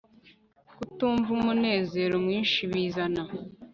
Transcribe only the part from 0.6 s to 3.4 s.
kutumva umunezero mwinshi bizana